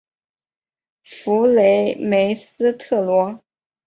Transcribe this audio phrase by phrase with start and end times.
[1.03, 3.43] 弗雷梅斯特罗。